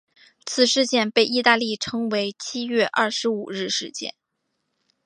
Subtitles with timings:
[0.47, 4.15] 此事件被意大利人称为七月二十五日事件。